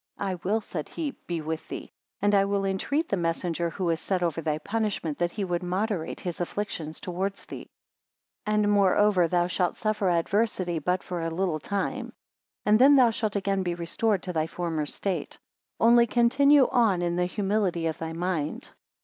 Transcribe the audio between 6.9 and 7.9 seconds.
towards thee.